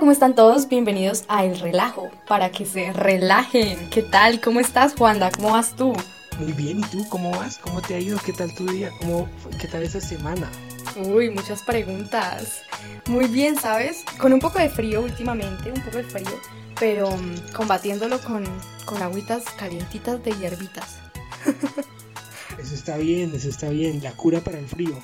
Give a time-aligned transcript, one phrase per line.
[0.00, 0.66] ¿cómo están todos?
[0.66, 3.90] Bienvenidos a El Relajo, para que se relajen.
[3.90, 4.40] ¿Qué tal?
[4.40, 5.30] ¿Cómo estás, Juanda?
[5.30, 5.92] ¿Cómo vas tú?
[6.38, 7.58] Muy bien, ¿y tú cómo vas?
[7.58, 8.18] ¿Cómo te ha ido?
[8.24, 8.90] ¿Qué tal tu día?
[8.98, 9.28] ¿Cómo,
[9.60, 10.50] ¿Qué tal esa semana?
[10.96, 12.62] Uy, muchas preguntas.
[13.08, 14.02] Muy bien, ¿sabes?
[14.18, 16.40] Con un poco de frío últimamente, un poco de frío,
[16.78, 18.44] pero mm, combatiéndolo con,
[18.86, 20.96] con agüitas calientitas de hierbitas.
[22.58, 24.02] Eso está bien, eso está bien.
[24.02, 24.98] La cura para el frío.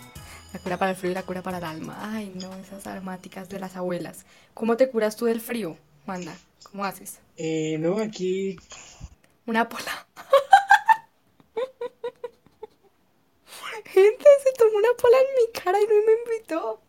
[0.57, 1.99] La cura para el frío y la cura para el alma.
[2.01, 4.25] Ay, no, esas aromáticas de las abuelas.
[4.55, 6.35] ¿Cómo te curas tú del frío, Wanda?
[6.71, 7.19] ¿Cómo haces?
[7.37, 8.57] Eh, no, aquí...
[9.45, 10.07] Una pola.
[13.85, 16.81] Gente, se tomó una pola en mi cara y no me invitó.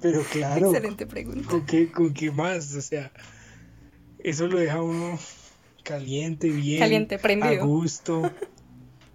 [0.00, 0.66] Pero claro.
[0.66, 1.48] Excelente pregunta.
[1.48, 2.74] ¿Con qué, ¿Con qué más?
[2.74, 3.12] O sea,
[4.18, 5.20] eso lo deja uno
[5.84, 6.80] caliente, bien.
[6.80, 7.62] Caliente, prendido.
[7.62, 8.32] A gusto.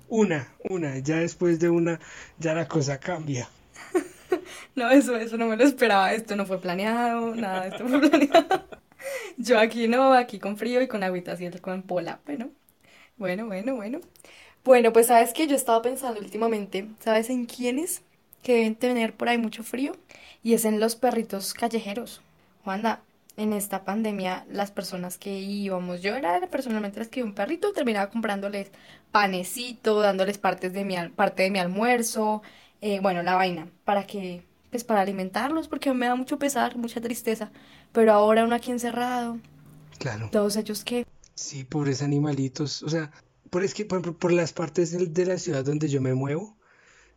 [0.10, 0.98] Una, una.
[1.00, 2.00] Ya después de una,
[2.38, 3.50] ya la cosa cambia.
[4.76, 6.14] No, eso, eso no me lo esperaba.
[6.14, 8.64] Esto no fue planeado, nada, esto fue planeado.
[9.38, 12.50] Yo aquí no, aquí con frío y con agüita así con pola, pero
[13.18, 14.02] bueno, bueno, bueno.
[14.64, 18.02] Bueno, pues sabes que yo he estado pensando últimamente, ¿sabes en quiénes
[18.44, 19.94] que deben tener por ahí mucho frío?
[20.44, 22.22] Y es en los perritos callejeros.
[22.64, 23.02] Juanda,
[23.40, 28.10] en esta pandemia, las personas que íbamos, yo era personalmente las que un perrito, terminaba
[28.10, 28.70] comprándoles
[29.14, 32.42] panecito, dándoles partes de mi, parte de mi almuerzo,
[32.82, 37.00] eh, bueno, la vaina, para que, pues para alimentarlos, porque me da mucho pesar, mucha
[37.00, 37.50] tristeza.
[37.94, 39.40] Pero ahora uno aquí encerrado.
[40.00, 40.30] Claro.
[40.32, 41.06] Todos ellos que...
[41.34, 42.84] Sí, pobres animalitos.
[42.84, 43.10] O sea,
[43.50, 46.58] por, es que por, por las partes de, de la ciudad donde yo me muevo,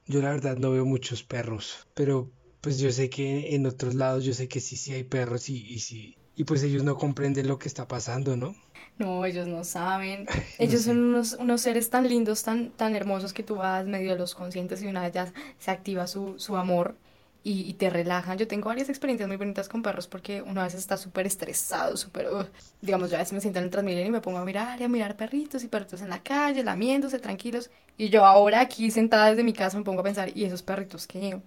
[0.07, 2.31] yo la verdad no veo muchos perros, pero
[2.63, 5.59] pues yo sé que en otros lados yo sé que sí, sí hay perros y,
[5.69, 8.57] y sí, y pues ellos no comprenden lo que está pasando, ¿no?
[8.99, 10.27] No, ellos no saben.
[10.59, 14.19] Ellos son unos, unos seres tan lindos, tan, tan hermosos que tú vas medio de
[14.19, 16.97] los conscientes y una vez ya se activa su, su amor
[17.43, 18.39] y, y te relajan.
[18.39, 21.97] Yo tengo varias experiencias muy bonitas con perros porque uno a veces está súper estresado,
[21.97, 22.27] súper...
[22.33, 22.45] uh,
[22.81, 24.85] digamos, yo a veces me siento en el Transmilenio y me pongo a mirar y
[24.85, 27.71] a mirar perritos y perritos en la calle, lamiéndose, tranquilos.
[27.97, 31.07] Y yo ahora aquí sentada desde mi casa me pongo a pensar, ¿y esos perritos
[31.07, 31.41] qué?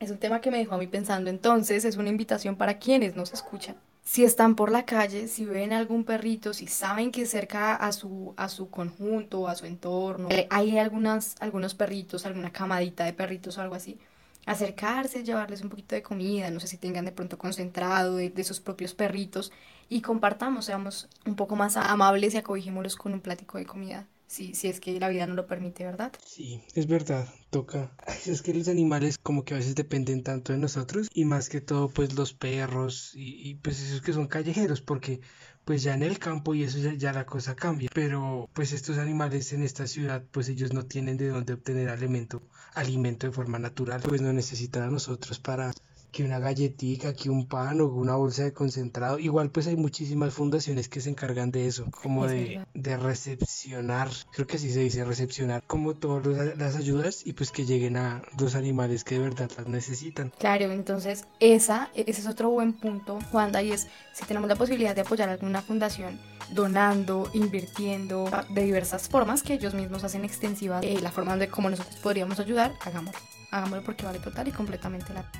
[0.00, 1.30] Es un tema que me dejó a mí pensando.
[1.30, 3.76] Entonces, es una invitación para quienes nos escuchan.
[4.02, 8.34] Si están por la calle, si ven algún perrito, si saben que cerca a su,
[8.36, 13.56] a su conjunto, a su entorno, eh, hay algunas, algunos perritos, alguna camadita de perritos
[13.56, 13.98] o algo así,
[14.44, 18.44] acercarse, llevarles un poquito de comida, no sé si tengan de pronto concentrado de, de
[18.44, 19.52] sus propios perritos
[19.88, 24.52] y compartamos, seamos un poco más amables y acogijémoslos con un plático de comida si,
[24.52, 26.12] si es que la vida no lo permite, ¿verdad?
[26.24, 27.94] Sí, es verdad, toca.
[28.26, 31.60] Es que los animales como que a veces dependen tanto de nosotros y más que
[31.60, 35.20] todo pues los perros y, y, pues esos que son callejeros porque
[35.64, 37.88] pues ya en el campo y eso ya, ya la cosa cambia.
[37.94, 42.42] Pero pues estos animales en esta ciudad pues ellos no tienen de dónde obtener alimento,
[42.74, 45.70] alimento de forma natural, pues no necesitan a nosotros para
[46.14, 49.18] que una galletica, que un pan o una bolsa de concentrado.
[49.18, 54.08] Igual pues hay muchísimas fundaciones que se encargan de eso, como Es de, de recepcionar,
[54.32, 58.22] creo que así se dice, recepcionar como todas las ayudas y pues que lleguen a
[58.38, 60.32] los animales que de verdad las necesitan.
[60.38, 64.94] Claro, entonces esa, ese es otro buen punto, Juanda, y es si tenemos la posibilidad
[64.94, 66.20] de apoyar alguna fundación
[66.52, 71.70] donando, invirtiendo de diversas formas que ellos mismos hacen extensivas, eh, la forma de cómo
[71.70, 73.20] nosotros podríamos ayudar, hagámoslo.
[73.50, 75.30] Hagámoslo porque vale total y completamente la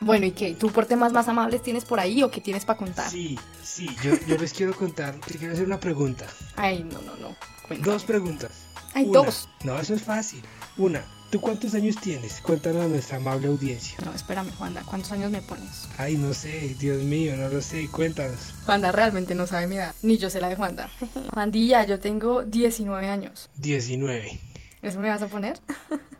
[0.00, 0.54] Bueno, ¿y qué?
[0.54, 3.08] ¿Tú por temas más amables tienes por ahí o qué tienes para contar?
[3.10, 6.26] Sí, sí, yo, yo les quiero contar, te quiero hacer una pregunta.
[6.56, 7.36] Ay, no, no, no.
[7.66, 7.90] Cuenta.
[7.90, 8.50] Dos preguntas.
[8.94, 9.20] Ay, Una.
[9.20, 9.48] dos.
[9.64, 10.42] No, eso es fácil.
[10.76, 12.40] Una, ¿tú cuántos años tienes?
[12.40, 13.96] Cuéntanos a nuestra amable audiencia.
[14.04, 15.88] No, espérame, Juanda, ¿cuántos años me pones?
[15.98, 18.54] Ay, no sé, Dios mío, no lo sé, cuéntanos.
[18.66, 20.90] Juanda realmente no sabe mi edad, ni yo sé la de Juanda.
[21.32, 23.50] Juandilla, yo tengo 19 años.
[23.56, 24.40] 19.
[24.82, 25.60] ¿Eso me vas a poner?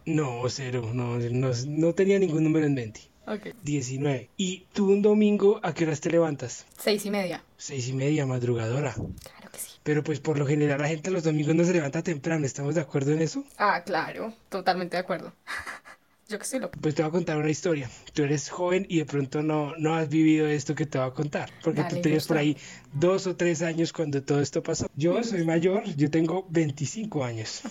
[0.07, 3.12] No, cero, no, no, no tenía ningún número en mente.
[3.27, 3.55] Ok.
[3.63, 4.31] 19.
[4.37, 6.67] ¿Y tú un domingo a qué horas te levantas?
[6.79, 7.43] Seis y media.
[7.57, 8.93] Seis y media, madrugadora.
[8.95, 9.71] Claro que sí.
[9.83, 12.81] Pero pues por lo general la gente los domingos no se levanta temprano, ¿estamos de
[12.81, 13.45] acuerdo en eso?
[13.59, 15.33] Ah, claro, totalmente de acuerdo.
[16.29, 16.79] Yo que estoy loca.
[16.81, 17.91] Pues te voy a contar una historia.
[18.15, 21.11] Tú eres joven y de pronto no, no has vivido esto que te voy a
[21.11, 21.51] contar.
[21.63, 22.57] Porque Dale, tú tenías por ahí
[22.93, 24.89] dos o tres años cuando todo esto pasó.
[24.97, 27.63] Yo soy mayor, yo tengo 25 años.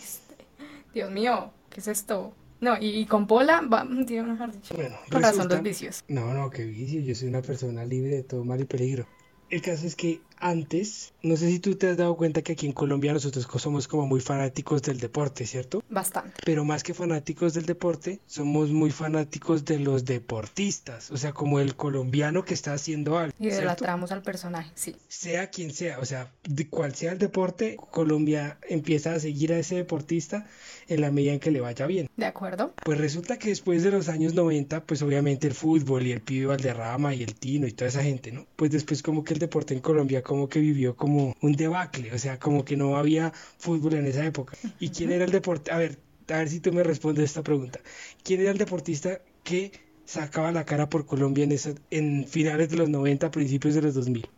[0.93, 2.35] Dios mío, ¿qué es esto?
[2.61, 4.73] No, y, y con Pola, va, tío, mejor dicho.
[4.75, 6.03] Bueno, resulta- los vicios.
[6.07, 7.01] No, no, qué vicio.
[7.01, 9.05] Yo soy una persona libre de todo mal y peligro.
[9.49, 12.65] El caso es que antes, no sé si tú te has dado cuenta que aquí
[12.65, 15.83] en Colombia nosotros somos como muy fanáticos del deporte, ¿cierto?
[15.89, 16.33] Bastante.
[16.45, 21.59] Pero más que fanáticos del deporte, somos muy fanáticos de los deportistas, o sea, como
[21.59, 23.33] el colombiano que está haciendo algo.
[23.39, 24.95] Y idolatramos al personaje, sí.
[25.07, 29.59] Sea quien sea, o sea, de cual sea el deporte, Colombia empieza a seguir a
[29.59, 30.47] ese deportista
[30.87, 32.09] en la medida en que le vaya bien.
[32.17, 32.73] De acuerdo.
[32.83, 36.47] Pues resulta que después de los años 90, pues obviamente el fútbol y el pibe
[36.47, 38.47] Valderrama y el Tino y toda esa gente, ¿no?
[38.55, 42.17] Pues después como que el deporte en Colombia como que vivió como un debacle, o
[42.17, 44.57] sea, como que no había fútbol en esa época.
[44.79, 45.73] ¿Y quién era el deporte?
[45.73, 45.97] A ver,
[46.29, 47.81] a ver si tú me respondes esta pregunta.
[48.23, 49.73] ¿Quién era el deportista que
[50.05, 51.53] sacaba la cara por Colombia en,
[51.89, 54.29] en finales de los 90, principios de los 2000?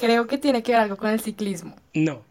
[0.00, 1.76] Creo que tiene que ver algo con el ciclismo.
[1.92, 2.22] No.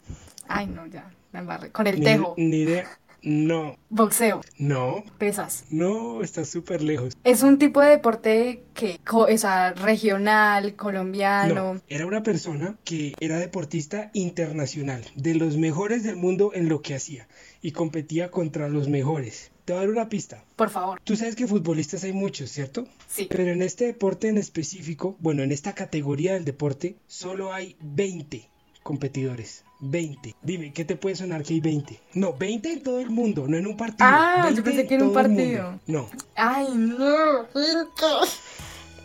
[0.47, 1.71] Ay, no, ya, me embarré.
[1.71, 2.33] Con el tejo.
[2.35, 2.97] Ni idea.
[3.21, 3.77] No.
[3.89, 4.41] Boxeo.
[4.57, 5.03] No.
[5.17, 5.65] Pesas.
[5.69, 7.17] No, está súper lejos.
[7.23, 11.73] Es un tipo de deporte que, o sea, regional, colombiano.
[11.73, 16.81] No, era una persona que era deportista internacional, de los mejores del mundo en lo
[16.81, 17.27] que hacía,
[17.61, 19.51] y competía contra los mejores.
[19.65, 20.45] Te voy a dar una pista.
[20.55, 21.01] Por favor.
[21.03, 22.87] Tú sabes que futbolistas hay muchos, ¿cierto?
[23.07, 23.27] Sí.
[23.29, 28.49] Pero en este deporte en específico, bueno, en esta categoría del deporte, solo hay 20
[28.87, 29.65] competidores.
[29.81, 30.33] 20.
[30.41, 31.99] Dime, ¿qué te puede sonar que hay 20?
[32.13, 34.09] No, 20 en todo el mundo, no en un partido.
[34.09, 35.77] Ah, yo pensé que en un partido.
[35.87, 36.07] No.
[36.35, 37.45] Ay, no.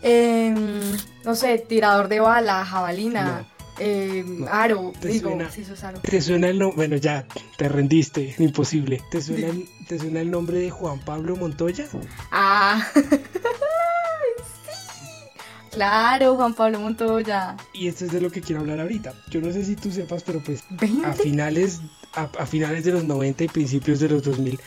[0.01, 0.55] Eh,
[1.25, 3.45] no sé, tirador de bala, jabalina.
[3.79, 5.51] Eh, aro, ¿Te digo, suena?
[5.51, 5.99] sí, eso es aro.
[5.99, 6.75] ¿Te suena el nombre?
[6.75, 7.25] Bueno, ya,
[7.57, 9.01] te rendiste, imposible.
[9.11, 11.87] ¿Te suena, el, ¿Te suena el nombre de Juan Pablo Montoya?
[12.31, 12.87] Ah.
[15.73, 17.57] Claro, Juan Pablo Montoya.
[17.73, 19.13] Y esto es de lo que quiero hablar ahorita.
[19.29, 21.05] Yo no sé si tú sepas, pero pues ¿20?
[21.05, 21.81] a finales,
[22.13, 24.59] a, a finales de los 90 y principios de los 2000,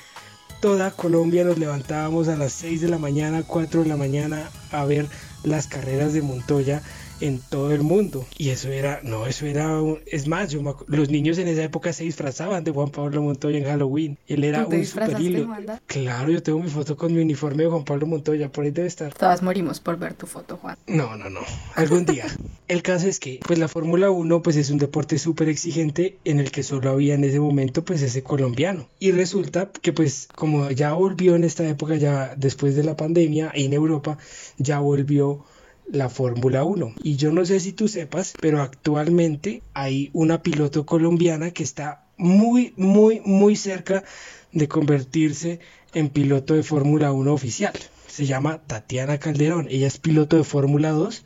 [0.60, 4.84] toda Colombia nos levantábamos a las 6 de la mañana, 4 de la mañana a
[4.84, 5.06] ver
[5.44, 6.82] las carreras de Montoya
[7.20, 8.26] en todo el mundo.
[8.38, 11.48] Y eso era, no, eso era, un- es más, yo me acu- los niños en
[11.48, 14.18] esa época se disfrazaban de Juan Pablo Montoya en Halloween.
[14.26, 15.48] Él era ¿Tú te un superhilo.
[15.86, 18.88] Claro, yo tengo mi foto con mi uniforme de Juan Pablo Montoya, por ahí debe
[18.88, 19.12] estar.
[19.14, 20.76] Todas morimos por ver tu foto, Juan.
[20.86, 21.40] No, no, no.
[21.74, 22.26] Algún día.
[22.68, 26.40] El caso es que, pues la Fórmula 1, pues es un deporte súper exigente en
[26.40, 28.88] el que solo había en ese momento, pues ese colombiano.
[28.98, 33.52] Y resulta que, pues, como ya volvió en esta época, ya después de la pandemia,
[33.54, 34.18] en Europa,
[34.58, 35.44] ya volvió
[35.88, 36.94] la Fórmula 1.
[37.02, 42.06] Y yo no sé si tú sepas, pero actualmente hay una piloto colombiana que está
[42.16, 44.04] muy, muy, muy cerca
[44.52, 45.60] de convertirse
[45.94, 47.74] en piloto de Fórmula 1 oficial.
[48.06, 49.68] Se llama Tatiana Calderón.
[49.70, 51.24] Ella es piloto de Fórmula 2.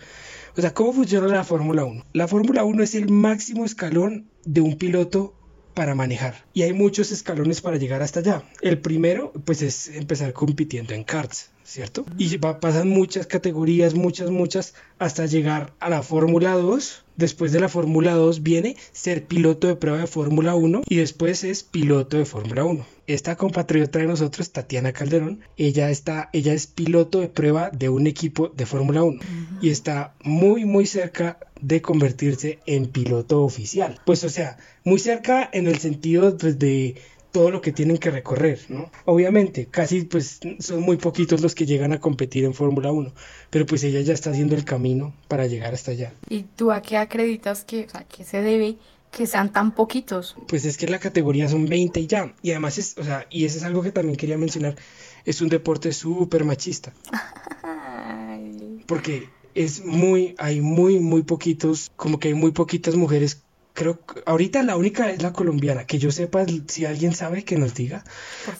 [0.57, 2.07] O sea, ¿cómo funciona la Fórmula 1?
[2.13, 5.35] La Fórmula 1 es el máximo escalón de un piloto
[5.75, 6.45] para manejar.
[6.53, 8.43] Y hay muchos escalones para llegar hasta allá.
[8.61, 12.05] El primero, pues es empezar compitiendo en karts, ¿cierto?
[12.19, 17.05] Y va, pasan muchas categorías, muchas, muchas, hasta llegar a la Fórmula 2.
[17.17, 21.45] Después de la Fórmula 2 viene ser piloto de prueba de Fórmula 1 y después
[21.45, 22.85] es piloto de Fórmula 1.
[23.07, 28.07] Esta compatriota de nosotros, Tatiana Calderón, ella está, ella es piloto de prueba de un
[28.07, 29.21] equipo de Fórmula 1
[29.61, 34.01] y está muy, muy cerca de convertirse en piloto oficial.
[34.07, 36.97] Pues, o sea, muy cerca en el sentido pues, de
[37.33, 38.91] todo lo que tienen que recorrer, ¿no?
[39.05, 43.13] Obviamente, casi pues son muy poquitos los que llegan a competir en Fórmula 1,
[43.51, 46.13] pero pues ella ya está haciendo el camino para llegar hasta allá.
[46.29, 48.77] ¿Y tú a qué acreditas que, o sea, que se debe
[49.11, 50.37] que sean tan poquitos?
[50.49, 52.35] Pues es que la categoría son 20 y ya.
[52.43, 54.77] Y además es, o sea, y eso es algo que también quería mencionar,
[55.25, 56.93] es un deporte súper machista,
[58.87, 63.43] porque es muy, hay muy, muy poquitos, como que hay muy poquitas mujeres.
[63.73, 67.57] Creo que ahorita la única es la colombiana, que yo sepa, si alguien sabe que
[67.57, 68.05] nos diga,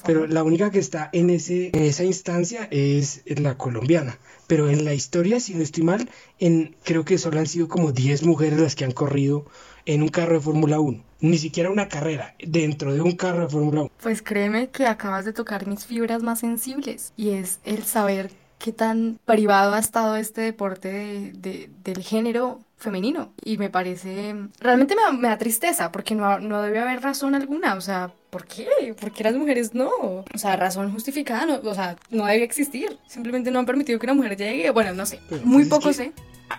[0.05, 4.19] pero la única que está en, ese, en esa instancia es la colombiana.
[4.47, 7.93] Pero en la historia, si no estoy mal, en, creo que solo han sido como
[7.93, 9.47] 10 mujeres las que han corrido
[9.87, 11.05] en un carro de Fórmula 1.
[11.21, 13.91] Ni siquiera una carrera, dentro de un carro de Fórmula 1.
[14.03, 18.31] Pues créeme que acabas de tocar mis fibras más sensibles y es el saber
[18.61, 24.35] qué tan privado ha estado este deporte de- de- del género femenino y me parece
[24.61, 28.13] realmente me da, me da tristeza porque no, no debe haber razón alguna, o sea,
[28.31, 28.95] ¿por qué?
[28.99, 29.91] ¿Por qué las mujeres no?
[29.91, 34.07] O sea, razón justificada, no, o sea, no debe existir, simplemente no han permitido que
[34.07, 36.13] una mujer llegue, bueno, no sé, Pero, muy pues, es poco que- sé.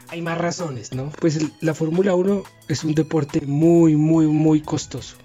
[0.10, 1.12] Hay más razones, ¿no?
[1.20, 5.16] Pues el- la Fórmula 1 es un deporte muy, muy, muy costoso.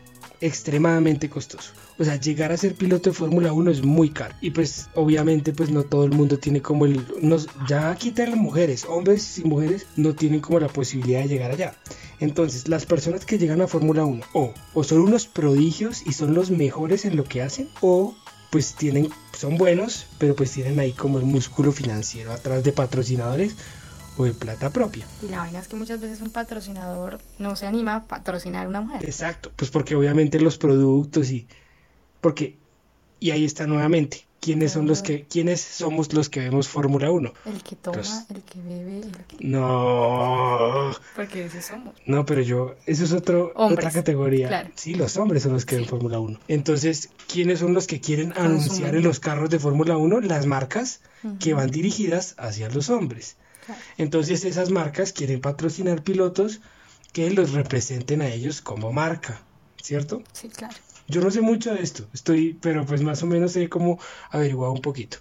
[0.41, 1.73] Extremadamente costoso.
[1.99, 4.35] O sea, llegar a ser piloto de Fórmula 1 es muy caro.
[4.41, 7.05] Y pues, obviamente, pues no todo el mundo tiene como el...
[7.23, 11.51] Nos, ya quitan las mujeres, hombres y mujeres no tienen como la posibilidad de llegar
[11.51, 11.75] allá.
[12.21, 16.35] Entonces, las personas que llegan a Fórmula 1 o, o son unos prodigios y son
[16.35, 18.15] los mejores en lo que hacen, o
[18.51, 23.57] pues tienen, son buenos, pero pues tienen ahí como el músculo financiero atrás de patrocinadores
[24.17, 25.07] o de plata propia.
[25.23, 28.69] Y la vaina es que muchas veces un patrocinador no se anima a patrocinar a
[28.69, 29.05] una mujer.
[29.05, 31.47] Exacto, pues porque obviamente los productos y
[32.21, 32.57] porque
[33.21, 34.27] y ahí está nuevamente.
[34.41, 37.33] ¿Quiénes son los que quiénes somos los que vemos Fórmula 1?
[37.47, 37.99] El que toma,
[38.33, 40.93] el que bebe, el que No.
[41.17, 41.95] Porque ese somos.
[42.05, 44.47] No, pero yo eso es otro otra categoría.
[44.47, 44.71] Claro.
[44.77, 46.39] Sí, los hombres son los que ven Fórmula 1.
[46.47, 50.21] Entonces, ¿quiénes son los que quieren anunciar en los carros de Fórmula 1?
[50.21, 51.01] Las marcas
[51.41, 53.37] que van dirigidas hacia los hombres.
[53.99, 56.61] Entonces, esas marcas quieren patrocinar pilotos
[57.13, 59.43] que los representen a ellos como marca,
[59.83, 60.23] ¿cierto?
[60.33, 60.77] Sí, claro.
[61.09, 63.99] Yo no sé mucho de esto, estoy, pero pues más o menos he como
[64.31, 65.19] averiguado un poquito.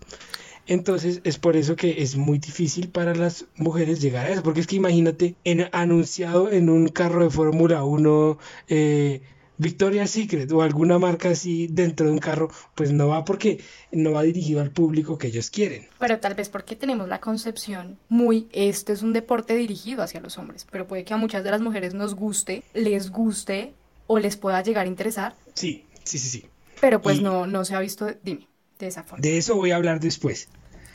[0.68, 4.62] Entonces es por eso que es muy difícil para las mujeres llegar a eso, porque
[4.62, 8.38] es que imagínate, en, anunciado en un carro de Fórmula 1,
[8.70, 9.22] eh,
[9.58, 13.62] Victoria's Secret o alguna marca así dentro de un carro, pues no va porque
[13.92, 15.88] no va dirigido al público que ellos quieren.
[16.00, 20.38] Pero tal vez porque tenemos la concepción muy, esto es un deporte dirigido hacia los
[20.38, 23.74] hombres, pero puede que a muchas de las mujeres nos guste, les guste
[24.08, 25.36] o les pueda llegar a interesar.
[25.56, 26.46] Sí, sí, sí, sí.
[26.82, 28.48] Pero pues no, no se ha visto, dime,
[28.78, 29.22] de esa forma.
[29.22, 30.50] De eso voy a hablar después.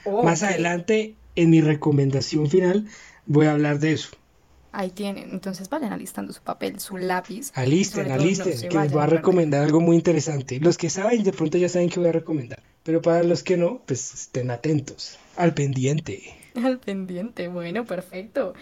[0.07, 2.87] Más adelante, en mi recomendación final,
[3.27, 4.11] voy a hablar de eso.
[4.73, 7.51] Ahí tienen, entonces vayan alistando su papel, su lápiz.
[7.55, 10.61] Alisten, alisten, que les voy a recomendar algo muy interesante.
[10.61, 12.63] Los que saben, de pronto ya saben que voy a recomendar.
[12.85, 16.23] Pero para los que no, pues estén atentos, al pendiente.
[16.55, 18.55] Al pendiente, bueno, perfecto.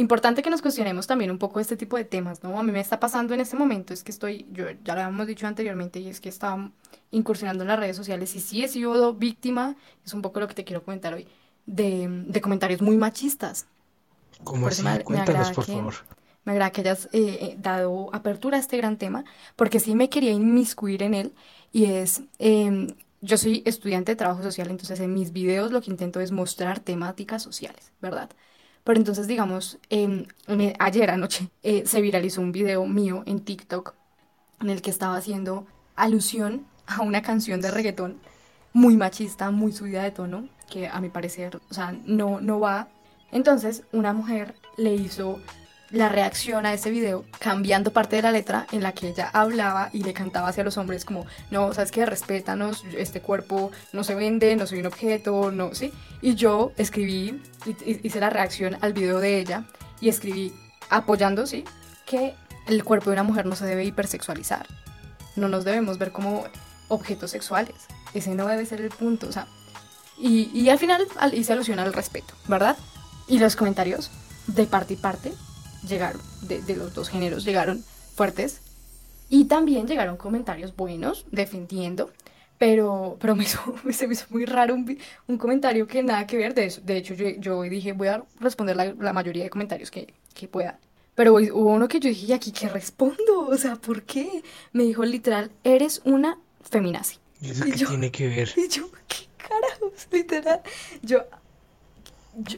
[0.00, 2.58] Importante que nos cuestionemos también un poco este tipo de temas, ¿no?
[2.58, 5.26] A mí me está pasando en este momento, es que estoy, yo ya lo habíamos
[5.26, 6.70] dicho anteriormente, y es que estaba
[7.10, 10.54] incursionando en las redes sociales y sí he sido víctima, es un poco lo que
[10.54, 11.28] te quiero comentar hoy,
[11.66, 13.66] de, de comentarios muy machistas.
[14.42, 14.82] ¿Cómo así?
[15.04, 15.94] Cuéntanos, por favor.
[16.44, 20.08] Me agrada que hayas eh, eh, dado apertura a este gran tema, porque sí me
[20.08, 21.34] quería inmiscuir en él,
[21.72, 22.86] y es, em,
[23.20, 26.80] yo soy estudiante de trabajo social, entonces en mis videos lo que intento es mostrar
[26.80, 28.30] temáticas sociales, ¿verdad?
[28.84, 29.78] Pero entonces, digamos,
[30.78, 33.94] ayer anoche eh, se viralizó un video mío en TikTok
[34.60, 38.20] en el que estaba haciendo alusión a una canción de reggaetón
[38.72, 42.88] muy machista, muy subida de tono, que a mi parecer, o sea, no, no va.
[43.32, 45.40] Entonces, una mujer le hizo
[45.90, 49.90] la reacción a ese video cambiando parte de la letra en la que ella hablaba
[49.92, 54.14] y le cantaba hacia los hombres como, no, sabes que respétanos, este cuerpo no se
[54.14, 55.92] vende, no soy un objeto, no, sí.
[56.22, 57.42] Y yo escribí,
[57.84, 59.64] hice la reacción al video de ella
[60.00, 60.52] y escribí
[60.90, 61.64] apoyando, sí,
[62.06, 62.34] que
[62.66, 64.66] el cuerpo de una mujer no se debe hipersexualizar.
[65.36, 66.44] No nos debemos ver como
[66.88, 67.74] objetos sexuales.
[68.14, 69.46] Ese no debe ser el punto, o sea.
[70.18, 72.76] Y, y al final hice alusión al respeto, ¿verdad?
[73.26, 74.10] Y los comentarios
[74.46, 75.32] de parte y parte
[75.88, 77.84] llegaron, de, los dos géneros, llegaron
[78.14, 78.60] fuertes.
[79.28, 82.10] Y también llegaron comentarios buenos, defendiendo,
[82.58, 83.60] pero, pero me, hizo,
[83.92, 86.80] se me hizo muy raro un, un, comentario que nada que ver de eso.
[86.82, 90.48] De hecho, yo, yo dije, voy a responder la, la mayoría de comentarios que, que,
[90.48, 90.78] pueda.
[91.14, 93.46] Pero hubo uno que yo dije, ¿y aquí qué respondo?
[93.48, 94.42] O sea, ¿por qué?
[94.72, 97.18] Me dijo literal, eres una feminazi.
[97.40, 98.50] ¿Y eso qué tiene que ver?
[98.56, 100.08] Y yo, ¿qué carajos?
[100.10, 100.60] Literal.
[101.02, 101.24] Yo,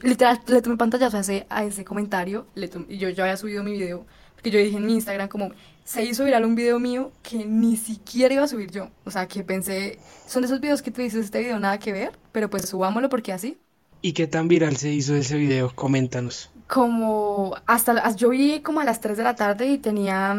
[0.01, 2.45] literal, le tomé pantallazo a ese, a ese comentario.
[2.55, 4.05] Le y yo ya había subido mi video.
[4.35, 5.51] Porque yo dije en mi Instagram como,
[5.85, 8.89] se hizo viral un video mío que ni siquiera iba a subir yo.
[9.05, 11.93] O sea, que pensé, son de esos videos que tú dices, este video nada que
[11.93, 13.57] ver, pero pues subámoslo porque así.
[14.01, 15.71] ¿Y qué tan viral se hizo ese video?
[15.73, 16.49] Coméntanos.
[16.67, 20.35] Como hasta, yo vi como a las 3 de la tarde y tenía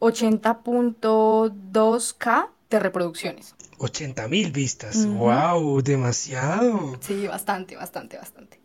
[0.00, 3.54] 80.2k mm, de reproducciones.
[3.78, 5.06] 80 mil vistas.
[5.06, 5.80] ¡Wow!
[5.82, 6.98] Demasiado.
[7.00, 8.59] Sí, bastante, bastante, bastante.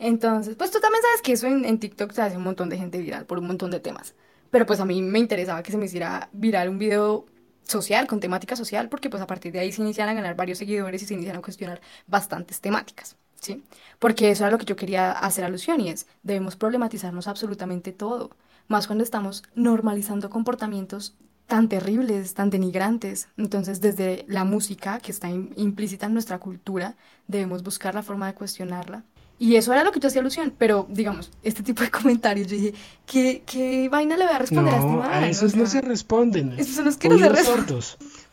[0.00, 2.98] Entonces, pues tú también sabes que eso en, TikTok se hace un montón de gente
[2.98, 4.14] viral por un montón de temas.
[4.50, 7.26] Pero pues a mí me interesaba que se me hiciera viral un video
[7.62, 10.56] social, con temática social, porque pues a partir de ahí se iniciaran a ganar varios
[10.58, 13.62] seguidores y se iniciaran a cuestionar bastantes temáticas, ¿sí?
[13.98, 18.30] Porque eso era lo que yo quería hacer alusión y es, debemos problematizarnos absolutamente todo,
[18.68, 21.14] más cuando estamos normalizando comportamientos
[21.46, 23.28] tan terribles, tan denigrantes.
[23.36, 28.34] Entonces, desde la música, que está implícita en nuestra cultura, debemos buscar la forma de
[28.34, 29.04] cuestionarla.
[29.40, 32.58] Y eso era lo que yo hacía alusión, pero digamos, este tipo de comentarios, yo
[32.58, 32.74] dije,
[33.06, 35.10] ¿qué, qué vaina le voy a responder a este man?
[35.10, 36.52] a esos no se responden.
[36.58, 37.80] Esos son los que no se responden.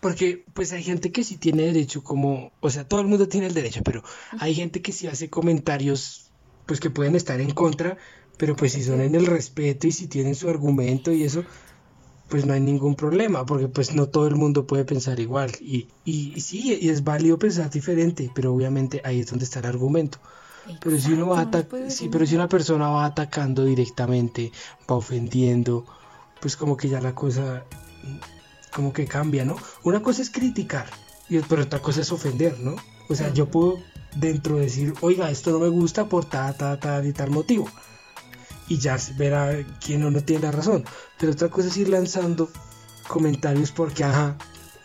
[0.02, 3.48] Porque pues hay gente que sí tiene derecho como, o sea, todo el mundo tiene
[3.48, 4.04] el derecho, pero
[4.38, 6.30] hay gente que sí hace comentarios
[6.66, 7.96] pues que pueden estar en contra,
[8.38, 11.46] pero pues si son en el respeto y si tienen su argumento y eso,
[12.28, 15.52] pues no hay ningún problema, porque pues no todo el mundo puede pensar igual.
[15.62, 19.68] Y, y, sí, y es válido pensar diferente, pero obviamente ahí es donde está el
[19.68, 20.20] argumento.
[20.80, 21.50] Pero si uno va
[21.90, 24.52] sí, pero si una persona va atacando directamente,
[24.90, 25.86] va ofendiendo,
[26.40, 27.64] pues como que ya la cosa
[28.74, 29.56] como que cambia, ¿no?
[29.84, 30.88] Una cosa es criticar,
[31.30, 32.76] y, pero otra cosa es ofender, ¿no?
[33.10, 33.80] O sea, yo puedo
[34.16, 37.70] dentro de decir, oiga, esto no me gusta por ta, ta, ta y tal motivo.
[38.68, 40.84] Y ya verá quién o no tiene la razón.
[41.18, 42.50] Pero otra cosa es ir lanzando
[43.08, 44.38] comentarios porque, ajá,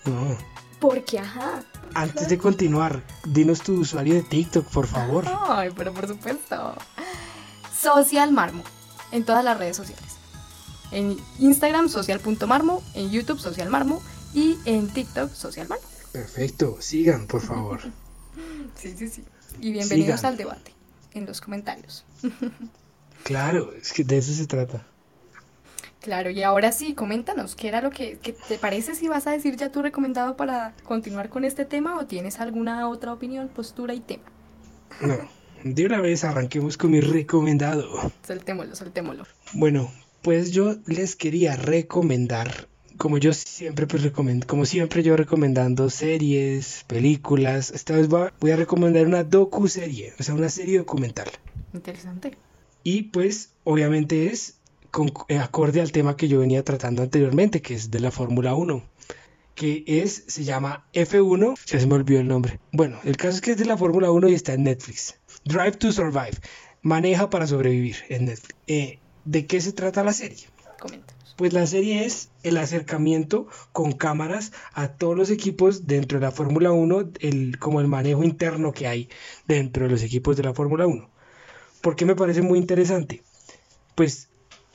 [0.04, 0.36] no.
[0.78, 1.64] Porque, ajá.
[1.94, 5.24] Antes de continuar, dinos tu usuario de TikTok, por favor.
[5.48, 6.74] Ay, pero por supuesto.
[7.78, 8.62] Social Marmo,
[9.10, 10.16] en todas las redes sociales.
[10.90, 14.02] En Instagram, social.marmo, en YouTube, social marmo,
[14.34, 15.84] y en TikTok, social marmo.
[16.12, 17.80] Perfecto, sigan, por favor.
[18.76, 19.24] sí, sí, sí.
[19.60, 20.72] Y bienvenidos al debate
[21.12, 22.04] en los comentarios.
[23.24, 24.86] claro, es que de eso se trata.
[26.02, 28.18] Claro, y ahora sí, coméntanos, ¿qué era lo que,
[28.48, 32.06] te parece si vas a decir ya tu recomendado para continuar con este tema o
[32.06, 34.24] tienes alguna otra opinión, postura y tema?
[35.00, 35.16] No,
[35.62, 37.88] de una vez arranquemos con mi recomendado.
[38.26, 39.26] Soltémoslo, soltémoslo.
[39.52, 39.92] Bueno,
[40.22, 42.66] pues yo les quería recomendar,
[42.96, 48.56] como yo siempre pues recomiendo, como siempre yo recomendando series, películas, esta vez voy a
[48.56, 51.28] recomendar una docu-serie, o sea, una serie documental.
[51.72, 52.36] Interesante.
[52.82, 54.56] Y pues obviamente es
[54.92, 58.54] con, eh, acorde al tema que yo venía tratando anteriormente, que es de la Fórmula
[58.54, 58.84] 1
[59.54, 62.58] que es, se llama F1, ya se me olvidó el nombre.
[62.72, 65.18] Bueno, el caso es que es de la Fórmula 1 y está en Netflix.
[65.44, 66.38] Drive to Survive,
[66.80, 68.56] maneja para sobrevivir en Netflix.
[68.66, 70.46] Eh, ¿De qué se trata la serie?
[71.36, 76.32] Pues la serie es el acercamiento con cámaras a todos los equipos dentro de la
[76.32, 79.08] Fórmula 1, el, como el manejo interno que hay
[79.46, 81.08] dentro de los equipos de la Fórmula 1.
[81.80, 83.22] ¿Por qué me parece muy interesante?
[83.94, 84.28] Pues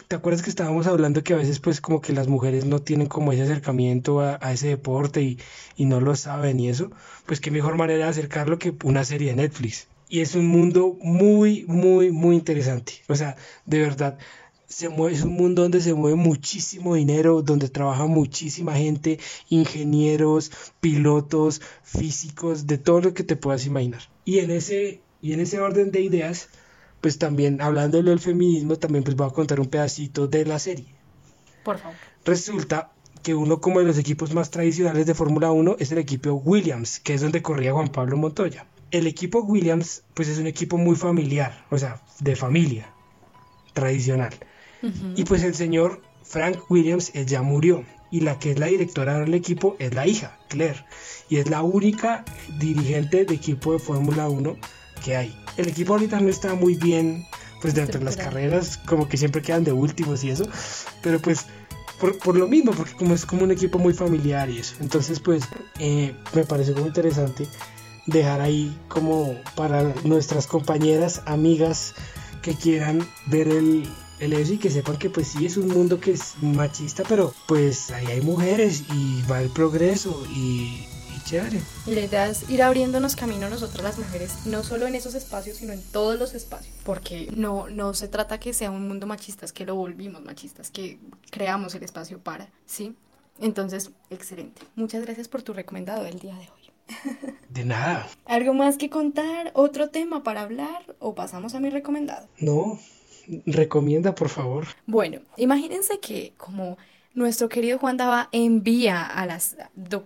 [0.07, 3.07] ¿Te acuerdas que estábamos hablando que a veces pues como que las mujeres no tienen
[3.07, 5.37] como ese acercamiento a, ese deporte y,
[5.75, 6.91] y, no lo saben y eso?
[7.25, 9.87] Pues qué mejor manera de acercarlo que una serie de Netflix.
[10.07, 12.93] Y es un mundo muy, muy, muy interesante.
[13.09, 13.35] O sea,
[13.65, 14.17] de verdad,
[14.67, 20.51] se mueve, es un mundo donde se mueve muchísimo dinero, donde trabaja muchísima gente, ingenieros,
[20.79, 24.03] pilotos, físicos, de todo lo que te puedas imaginar.
[24.23, 26.47] Y en ese, y en ese orden de ideas,
[27.07, 30.87] pues también hablando del feminismo, también pues voy a contar un pedacito de la serie.
[31.63, 31.95] Por favor.
[32.25, 32.91] Resulta
[33.23, 36.99] que uno como de los equipos más tradicionales de Fórmula 1 es el equipo Williams,
[36.99, 38.65] que es donde corría Juan Pablo Montoya.
[38.91, 42.89] El equipo Williams pues es un equipo muy familiar, o sea, de familia,
[43.71, 44.33] tradicional.
[45.15, 49.17] Y pues el señor Frank Williams él ya murió y la que es la directora
[49.17, 50.83] del equipo es la hija, Claire,
[51.29, 52.25] y es la única
[52.59, 54.57] dirigente de equipo de Fórmula 1
[55.07, 55.33] que hay.
[55.55, 57.25] El equipo ahorita no está muy bien,
[57.61, 60.45] pues dentro de las carreras, como que siempre quedan de últimos y eso,
[61.01, 61.45] pero pues
[61.97, 64.75] por, lo mismo, porque como es como un equipo muy familiar y eso.
[64.81, 65.43] Entonces, pues
[65.79, 67.47] eh, me parece muy interesante
[68.05, 71.93] dejar ahí como para nuestras compañeras, amigas
[72.41, 73.87] que quieran ver el,
[74.19, 77.33] el eso y que sepan que pues sí es un mundo que es machista, pero
[77.47, 80.85] pues ahí hay mujeres y va el progreso y,
[81.85, 85.57] y la idea es ir abriéndonos camino nosotras las mujeres, no solo en esos espacios,
[85.57, 86.73] sino en todos los espacios.
[86.85, 90.71] Porque no, no se trata que sea un mundo machista, es que lo volvimos machistas,
[90.71, 92.95] que creamos el espacio para, ¿sí?
[93.39, 94.61] Entonces, excelente.
[94.75, 97.35] Muchas gracias por tu recomendado del día de hoy.
[97.49, 98.07] De nada.
[98.25, 99.51] ¿Algo más que contar?
[99.53, 100.95] ¿Otro tema para hablar?
[100.99, 102.29] ¿O pasamos a mi recomendado?
[102.39, 102.79] No,
[103.45, 104.67] recomienda por favor.
[104.85, 106.77] Bueno, imagínense que como
[107.13, 109.57] nuestro querido Juan Daba envía a, las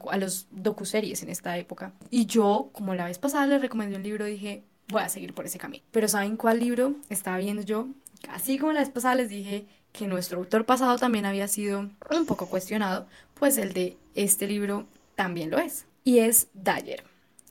[0.09, 1.93] a los docuseries en esta época.
[2.09, 5.45] Y yo, como la vez pasada le recomendé un libro, dije, voy a seguir por
[5.45, 5.83] ese camino.
[5.91, 7.87] Pero ¿saben cuál libro estaba viendo yo?
[8.29, 12.25] Así como la vez pasada les dije que nuestro autor pasado también había sido un
[12.25, 14.85] poco cuestionado, pues el de este libro
[15.15, 15.85] también lo es.
[16.03, 17.03] Y es Dyer.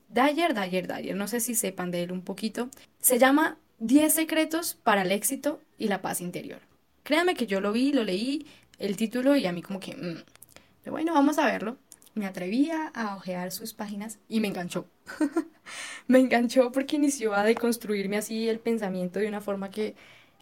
[0.09, 1.17] Dyer, Dyer, Dyer.
[1.17, 2.69] No sé si sepan de él un poquito.
[3.01, 6.61] Se llama 10 secretos para el éxito y la paz interior.
[7.03, 8.47] Créanme que yo lo vi, lo leí
[8.81, 11.77] el título y a mí como que, mm, bueno, vamos a verlo.
[12.15, 14.87] Me atrevía a ojear sus páginas y me enganchó.
[16.09, 19.95] me enganchó porque inició a deconstruirme así el pensamiento de una forma que,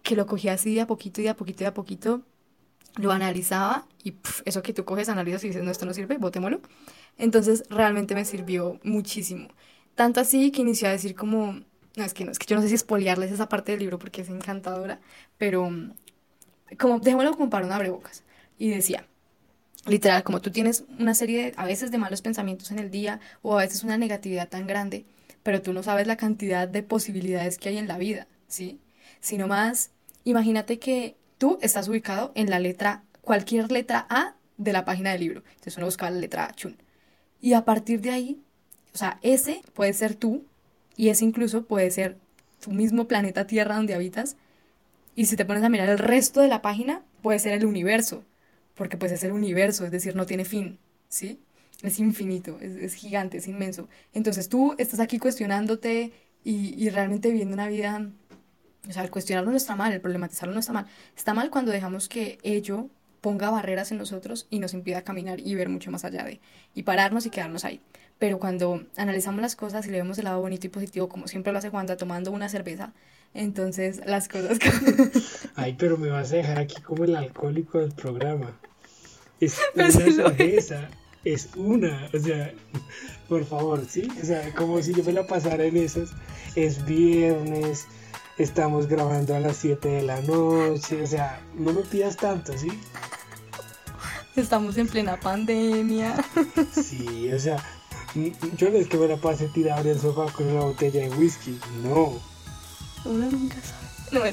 [0.03, 2.23] que lo cogía así de a poquito y de a poquito y de a poquito.
[2.97, 6.61] Lo analizaba y eso que tú coges, analizas y dices, no, esto no sirve, botémoslo.
[7.19, 9.49] Entonces realmente me sirvió muchísimo.
[9.95, 11.61] Tanto así que inició a decir como,
[11.97, 13.99] no, es que no, es que yo no sé si espoliarles esa parte del libro
[13.99, 15.01] porque es encantadora,
[15.37, 15.71] pero
[16.79, 18.25] como, dejémoslo como para un abrebocas
[18.59, 19.07] y decía,
[19.87, 23.57] literal, como tú tienes una serie a veces de malos pensamientos en el día o
[23.57, 25.05] a veces una negatividad tan grande,
[25.43, 28.81] pero tú no sabes la cantidad de posibilidades que hay en la vida, ¿sí?
[29.21, 29.91] Sino más,
[30.25, 35.21] imagínate que tú estás ubicado en la letra, cualquier letra A de la página del
[35.21, 35.43] libro.
[35.51, 36.77] Entonces uno busca la letra A, chun.
[37.41, 38.41] Y a partir de ahí,
[38.93, 40.45] o sea, ese puede ser tú
[40.97, 42.17] y ese incluso puede ser
[42.61, 44.37] tu mismo planeta Tierra donde habitas.
[45.15, 48.25] Y si te pones a mirar el resto de la página, puede ser el universo
[48.79, 51.41] porque pues es el universo, es decir, no tiene fin, ¿sí?
[51.83, 53.89] Es infinito, es, gigante, es inmenso.
[54.15, 56.13] Entonces tú estás aquí cuestionándote
[56.45, 58.09] y, y realmente viviendo una vida,
[58.89, 60.87] o sea, el cuestionarlo no está mal, el problematizarlo no está mal.
[61.17, 62.89] Está mal cuando dejamos que ello
[63.21, 66.41] ponga barreras en nosotros y nos impida caminar y ver mucho más allá de,
[66.75, 67.81] y pararnos y quedarnos ahí.
[68.19, 71.53] Pero cuando analizamos las cosas y le vemos el lado bonito y positivo, como siempre
[71.53, 72.93] lo hace Juanda, tomando una cerveza,
[73.35, 74.59] entonces las cosas...
[75.57, 78.59] Ay, pero me vas a dejar aquí como el alcohólico del programa.
[79.41, 80.89] Es una cerveza,
[81.25, 82.53] es una, o sea,
[83.29, 84.09] por favor, ¿sí?
[84.23, 86.11] O sea, como si yo me la pasara en esas,
[86.55, 87.87] es viernes,
[88.39, 92.69] estamos grabando a las 7 de la noche, o sea, no me pidas tanto, ¿sí?
[94.37, 96.15] Estamos en plena pandemia.
[96.73, 97.63] Sí, o sea,
[98.57, 101.11] yo no es que me la pase tirada en el sofá con una botella de
[101.11, 102.21] whisky, no.
[103.05, 103.79] Uno nunca sabe.
[104.11, 104.25] No,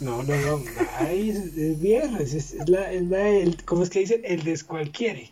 [0.00, 0.64] no, no, no,
[0.98, 4.22] Ay, es, viernes, es, la, es la, el, ¿cómo es que dicen?
[4.24, 5.30] El descualquiere.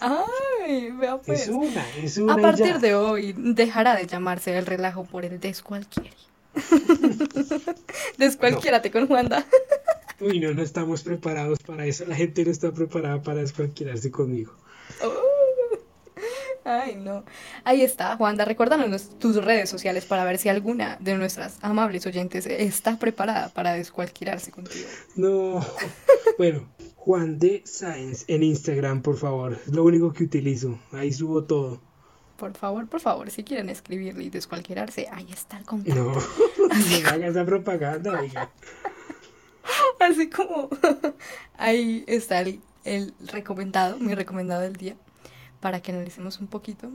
[0.00, 1.42] Ay, vea pues.
[1.42, 2.34] Es una, es una.
[2.34, 6.10] A partir de hoy dejará de llamarse el relajo por el descualquiere.
[8.18, 9.46] Descualquiérate con Juanda.
[10.20, 12.04] Uy, no, no estamos preparados para eso.
[12.06, 14.52] La gente no está preparada para descualquierarse conmigo.
[15.02, 15.31] Oh.
[16.64, 17.24] Ay, no.
[17.64, 18.44] Ahí está, Juanda.
[18.44, 23.72] Recuérdanos tus redes sociales para ver si alguna de nuestras amables oyentes está preparada para
[23.72, 24.88] descualquierarse contigo.
[25.16, 25.64] No.
[26.38, 29.58] Bueno, Juan de Science en Instagram, por favor.
[29.66, 30.78] Es lo único que utilizo.
[30.92, 31.80] Ahí subo todo.
[32.38, 36.00] Por favor, por favor, si quieren escribirle y descualquierarse, ahí está el contacto.
[36.58, 38.50] No, no hagas esa propaganda, oiga.
[40.00, 40.70] Así como
[41.58, 44.96] ahí está el, el recomendado, mi recomendado del día,
[45.62, 46.90] para que analicemos un poquito,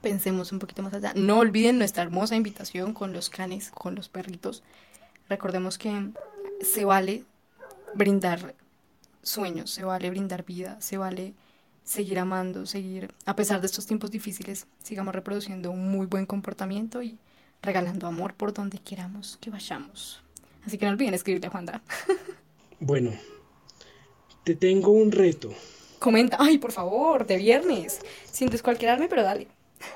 [0.00, 1.12] pensemos un poquito más allá.
[1.16, 4.62] No olviden nuestra hermosa invitación con los canes, con los perritos.
[5.28, 6.12] Recordemos que
[6.62, 7.24] se vale
[7.92, 8.54] brindar
[9.20, 11.34] sueños, se vale brindar vida, se vale
[11.82, 17.02] seguir amando, seguir, a pesar de estos tiempos difíciles, sigamos reproduciendo un muy buen comportamiento
[17.02, 17.18] y
[17.62, 20.22] regalando amor por donde queramos que vayamos.
[20.64, 21.82] Así que no olviden escribirle a Juanda.
[22.78, 23.10] Bueno,
[24.44, 25.50] te tengo un reto.
[25.98, 29.48] Comenta, ay, por favor, de viernes, sin descualquierarme, pero dale.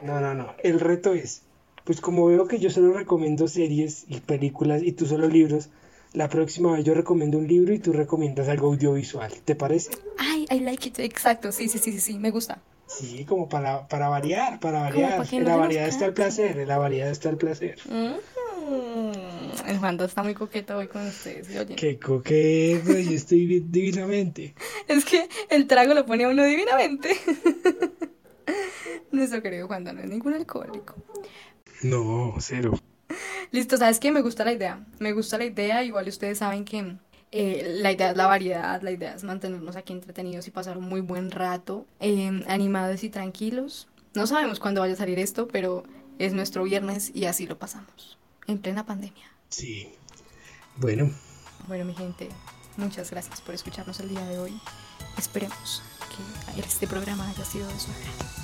[0.03, 1.43] No, no, no, el reto es,
[1.85, 5.69] pues como veo que yo solo recomiendo series y películas y tú solo libros,
[6.13, 9.91] la próxima vez yo recomiendo un libro y tú recomiendas algo audiovisual, ¿te parece?
[10.19, 12.61] Ay, I like it, exacto, sí, sí, sí, sí, sí, me gusta.
[12.87, 15.25] Sí, como para, para variar, para variar.
[15.31, 17.79] en la variedad está el placer, en la variedad está el placer.
[17.89, 18.15] Mm.
[19.67, 21.49] El Juan está muy coqueto hoy con ustedes.
[21.77, 24.55] Qué coqueto, yo estoy divinamente.
[24.89, 27.17] es que el trago lo pone a uno divinamente.
[29.13, 30.95] Nuestro querido Juan no es ningún alcohólico.
[31.83, 32.79] No, cero.
[33.51, 34.13] Listo, ¿sabes qué?
[34.13, 34.85] Me gusta la idea.
[35.01, 35.83] Me gusta la idea.
[35.83, 36.97] Igual ustedes saben que
[37.33, 40.89] eh, la idea es la variedad, la idea es mantenernos aquí entretenidos y pasar un
[40.89, 43.89] muy buen rato, eh, animados y tranquilos.
[44.15, 45.83] No sabemos cuándo vaya a salir esto, pero
[46.19, 48.20] es nuestro viernes y así lo pasamos
[48.51, 49.31] en plena pandemia.
[49.49, 49.89] Sí.
[50.77, 51.11] Bueno.
[51.69, 52.29] Bueno, mi gente,
[52.77, 54.61] muchas gracias por escucharnos el día de hoy.
[55.19, 55.83] Esperemos
[56.55, 58.40] que este programa haya sido de su agrado.